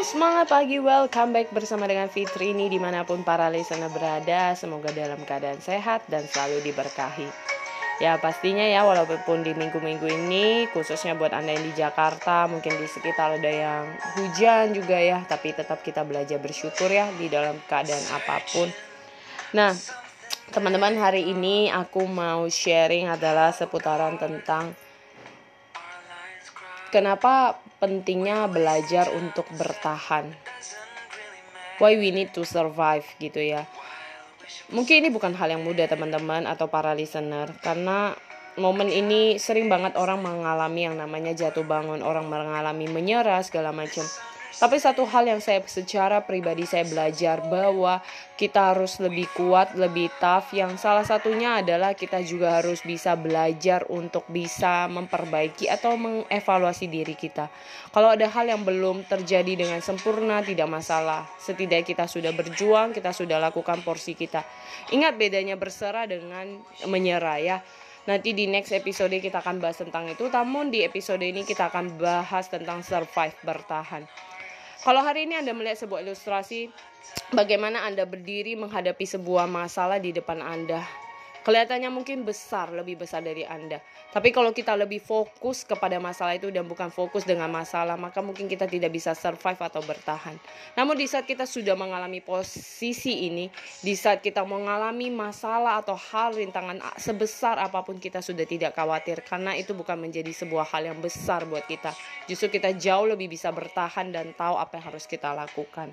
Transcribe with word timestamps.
Semangat 0.00 0.48
pagi. 0.48 0.80
Welcome 0.80 1.36
back 1.36 1.52
bersama 1.52 1.84
dengan 1.84 2.08
Fitri 2.08 2.56
ini 2.56 2.72
di 2.72 2.80
mana 2.80 3.04
pun 3.04 3.20
para 3.20 3.52
listener 3.52 3.92
berada. 3.92 4.56
Semoga 4.56 4.88
dalam 4.96 5.20
keadaan 5.28 5.60
sehat 5.60 6.08
dan 6.08 6.24
selalu 6.24 6.64
diberkahi. 6.64 7.28
Ya 8.00 8.16
pastinya 8.16 8.64
ya 8.64 8.80
walaupun 8.88 9.44
di 9.44 9.52
minggu-minggu 9.52 10.08
ini 10.08 10.72
khususnya 10.72 11.12
buat 11.20 11.36
anda 11.36 11.52
yang 11.52 11.68
di 11.68 11.76
Jakarta 11.76 12.48
Mungkin 12.48 12.80
di 12.80 12.88
sekitar 12.88 13.36
ada 13.36 13.52
yang 13.52 13.92
hujan 14.16 14.72
juga 14.72 14.96
ya 14.96 15.20
Tapi 15.28 15.52
tetap 15.52 15.84
kita 15.84 16.00
belajar 16.00 16.40
bersyukur 16.40 16.88
ya 16.88 17.12
di 17.20 17.28
dalam 17.28 17.60
keadaan 17.68 18.04
apa 18.16 18.40
pun. 18.56 18.72
Nah 19.52 19.76
teman-teman 20.48 20.96
hari 20.96 21.28
ini 21.28 21.68
aku 21.68 22.08
mau 22.08 22.48
sharing 22.48 23.12
adalah 23.12 23.52
seputaran 23.52 24.16
tentang 24.16 24.72
Kenapa 26.90 27.54
pentingnya 27.78 28.50
belajar 28.50 29.14
untuk 29.14 29.46
bertahan? 29.54 30.34
Why 31.78 31.94
we 31.94 32.10
need 32.10 32.34
to 32.34 32.42
survive 32.42 33.06
gitu 33.22 33.38
ya. 33.38 33.64
Mungkin 34.74 35.06
ini 35.06 35.08
bukan 35.14 35.34
hal 35.38 35.54
yang 35.54 35.62
mudah 35.62 35.86
teman-teman 35.86 36.50
atau 36.50 36.66
para 36.66 36.90
listener 36.94 37.54
karena 37.62 38.18
momen 38.58 38.90
ini 38.90 39.38
sering 39.38 39.70
banget 39.70 39.94
orang 39.94 40.18
mengalami 40.18 40.90
yang 40.90 40.98
namanya 40.98 41.30
jatuh 41.30 41.62
bangun, 41.62 42.02
orang 42.02 42.26
mengalami 42.26 42.90
menyerah 42.90 43.38
segala 43.46 43.70
macam. 43.70 44.02
Tapi 44.50 44.82
satu 44.82 45.06
hal 45.06 45.30
yang 45.30 45.38
saya 45.38 45.62
secara 45.70 46.26
pribadi 46.26 46.66
saya 46.66 46.82
belajar 46.82 47.38
bahwa 47.46 48.02
kita 48.34 48.74
harus 48.74 48.98
lebih 48.98 49.30
kuat, 49.36 49.78
lebih 49.78 50.10
tough. 50.18 50.50
Yang 50.50 50.82
salah 50.82 51.06
satunya 51.06 51.62
adalah 51.62 51.94
kita 51.94 52.18
juga 52.26 52.58
harus 52.58 52.82
bisa 52.82 53.14
belajar 53.14 53.86
untuk 53.86 54.26
bisa 54.26 54.90
memperbaiki 54.90 55.70
atau 55.70 55.94
mengevaluasi 55.94 56.90
diri 56.90 57.14
kita. 57.14 57.46
Kalau 57.94 58.10
ada 58.10 58.26
hal 58.26 58.50
yang 58.50 58.66
belum 58.66 59.06
terjadi 59.06 59.54
dengan 59.54 59.78
sempurna 59.78 60.42
tidak 60.42 60.66
masalah. 60.66 61.30
Setidaknya 61.38 61.86
kita 61.86 62.04
sudah 62.10 62.34
berjuang, 62.34 62.90
kita 62.90 63.14
sudah 63.14 63.38
lakukan 63.38 63.84
porsi 63.86 64.18
kita. 64.18 64.42
Ingat 64.90 65.14
bedanya 65.14 65.54
berserah 65.54 66.10
dengan 66.10 66.58
menyerah 66.90 67.38
ya. 67.38 67.58
Nanti 68.08 68.32
di 68.32 68.48
next 68.48 68.72
episode 68.72 69.12
kita 69.12 69.44
akan 69.44 69.60
bahas 69.60 69.78
tentang 69.78 70.08
itu. 70.08 70.26
Namun 70.26 70.72
di 70.72 70.80
episode 70.82 71.20
ini 71.20 71.44
kita 71.44 71.68
akan 71.68 72.00
bahas 72.00 72.48
tentang 72.48 72.80
survive 72.80 73.36
bertahan. 73.44 74.08
Kalau 74.80 75.04
hari 75.04 75.28
ini 75.28 75.36
Anda 75.36 75.52
melihat 75.52 75.84
sebuah 75.84 76.00
ilustrasi 76.00 76.72
bagaimana 77.36 77.84
Anda 77.84 78.08
berdiri 78.08 78.56
menghadapi 78.56 79.04
sebuah 79.04 79.44
masalah 79.44 80.00
di 80.00 80.08
depan 80.08 80.40
Anda. 80.40 80.80
Kelihatannya 81.40 81.88
mungkin 81.88 82.20
besar, 82.20 82.68
lebih 82.68 83.00
besar 83.00 83.24
dari 83.24 83.48
Anda. 83.48 83.80
Tapi 84.12 84.28
kalau 84.28 84.52
kita 84.52 84.76
lebih 84.76 85.00
fokus 85.00 85.64
kepada 85.64 85.96
masalah 85.96 86.36
itu 86.36 86.52
dan 86.52 86.68
bukan 86.68 86.92
fokus 86.92 87.24
dengan 87.24 87.48
masalah, 87.48 87.96
maka 87.96 88.20
mungkin 88.20 88.44
kita 88.44 88.68
tidak 88.68 88.92
bisa 88.92 89.16
survive 89.16 89.56
atau 89.56 89.80
bertahan. 89.80 90.36
Namun 90.76 91.00
di 91.00 91.08
saat 91.08 91.24
kita 91.24 91.48
sudah 91.48 91.72
mengalami 91.72 92.20
posisi 92.20 93.24
ini, 93.24 93.48
di 93.80 93.96
saat 93.96 94.20
kita 94.20 94.44
mengalami 94.44 95.08
masalah 95.08 95.80
atau 95.80 95.96
hal 95.96 96.36
rintangan 96.36 96.76
sebesar 97.00 97.56
apa 97.56 97.80
pun 97.80 97.96
kita 97.96 98.20
sudah 98.20 98.44
tidak 98.44 98.76
khawatir 98.76 99.24
karena 99.24 99.56
itu 99.56 99.72
bukan 99.72 99.96
menjadi 99.96 100.28
sebuah 100.36 100.68
hal 100.76 100.92
yang 100.92 101.00
besar 101.00 101.48
buat 101.48 101.64
kita. 101.64 101.96
Justru 102.28 102.52
kita 102.60 102.76
jauh 102.76 103.08
lebih 103.08 103.32
bisa 103.32 103.48
bertahan 103.48 104.12
dan 104.12 104.36
tahu 104.36 104.60
apa 104.60 104.76
yang 104.76 104.92
harus 104.92 105.08
kita 105.08 105.32
lakukan. 105.32 105.88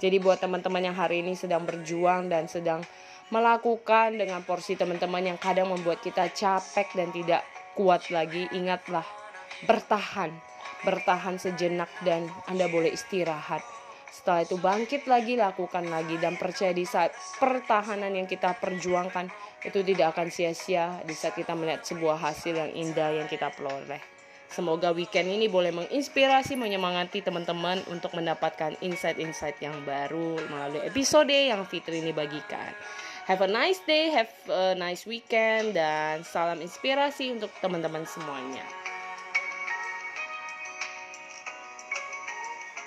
Jadi 0.00 0.16
buat 0.16 0.40
teman-teman 0.40 0.80
yang 0.80 0.96
hari 0.96 1.20
ini 1.20 1.36
sedang 1.36 1.60
berjuang 1.68 2.32
dan 2.32 2.48
sedang 2.48 2.80
melakukan 3.30 4.18
dengan 4.18 4.42
porsi 4.42 4.74
teman-teman 4.74 5.22
yang 5.34 5.38
kadang 5.38 5.70
membuat 5.70 6.02
kita 6.02 6.30
capek 6.34 6.90
dan 6.98 7.08
tidak 7.14 7.42
kuat 7.78 8.10
lagi, 8.10 8.50
ingatlah 8.50 9.06
bertahan, 9.64 10.34
bertahan 10.82 11.38
sejenak 11.38 11.90
dan 12.02 12.26
Anda 12.50 12.66
boleh 12.66 12.90
istirahat. 12.90 13.62
Setelah 14.10 14.42
itu 14.42 14.58
bangkit 14.58 15.06
lagi, 15.06 15.38
lakukan 15.38 15.86
lagi 15.86 16.18
dan 16.18 16.34
percaya 16.34 16.74
di 16.74 16.82
saat 16.82 17.14
pertahanan 17.38 18.10
yang 18.10 18.26
kita 18.26 18.58
perjuangkan 18.58 19.30
itu 19.62 19.86
tidak 19.86 20.18
akan 20.18 20.28
sia-sia 20.34 20.98
di 21.06 21.14
saat 21.14 21.38
kita 21.38 21.54
melihat 21.54 21.86
sebuah 21.86 22.18
hasil 22.18 22.58
yang 22.58 22.74
indah 22.74 23.14
yang 23.14 23.30
kita 23.30 23.54
peroleh. 23.54 24.02
Semoga 24.50 24.90
weekend 24.90 25.30
ini 25.30 25.46
boleh 25.46 25.70
menginspirasi, 25.70 26.58
menyemangati 26.58 27.22
teman-teman 27.22 27.86
untuk 27.86 28.10
mendapatkan 28.18 28.74
insight-insight 28.82 29.62
yang 29.62 29.78
baru 29.86 30.42
melalui 30.50 30.82
episode 30.82 31.30
yang 31.30 31.62
Fitri 31.70 32.02
ini 32.02 32.10
bagikan. 32.10 32.74
Have 33.30 33.46
a 33.46 33.46
nice 33.46 33.78
day, 33.86 34.10
have 34.10 34.26
a 34.50 34.74
nice 34.74 35.06
weekend, 35.06 35.78
dan 35.78 36.26
salam 36.26 36.58
inspirasi 36.58 37.30
untuk 37.30 37.54
teman-teman 37.62 38.02
semuanya. 38.02 38.66